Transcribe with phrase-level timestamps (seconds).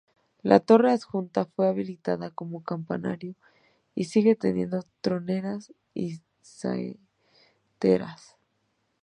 [0.41, 3.35] La torre adjunta fue habilitada como campanario
[3.93, 8.35] y sigue teniendo troneras y saeteras.